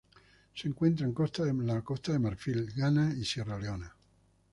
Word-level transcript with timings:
Se 0.55 0.67
encuentra 0.67 1.05
en 1.05 1.13
Costa 1.13 1.43
de 1.45 1.53
Marfil, 2.19 2.73
Ghana 2.75 3.13
y 3.15 3.23
Sierra 3.23 3.59
Leona. 3.59 3.95